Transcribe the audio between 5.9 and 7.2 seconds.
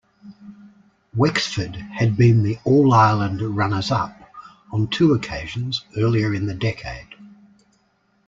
earlier in the decade.